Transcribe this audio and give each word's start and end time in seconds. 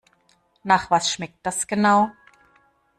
Nach 0.63 0.89
was 0.89 1.11
schmeckt 1.13 1.45
das 1.45 1.67
genau? 1.67 2.09